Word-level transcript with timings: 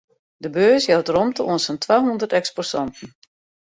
De 0.43 0.49
beurs 0.55 0.87
jout 0.89 1.11
romte 1.15 1.41
oan 1.47 1.61
sa'n 1.63 1.81
twahûndert 1.83 2.35
eksposanten. 2.39 3.09